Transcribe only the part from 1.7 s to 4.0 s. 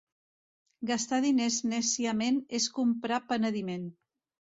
nèciament és comprar penediment.